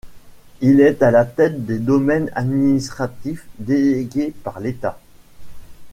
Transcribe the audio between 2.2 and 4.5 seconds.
administratifs délégués